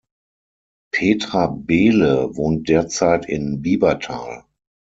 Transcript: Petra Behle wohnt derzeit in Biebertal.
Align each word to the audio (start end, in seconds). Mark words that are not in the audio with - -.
Petra 0.91 1.45
Behle 1.47 2.35
wohnt 2.35 2.67
derzeit 2.69 3.27
in 3.29 3.61
Biebertal. 3.61 4.45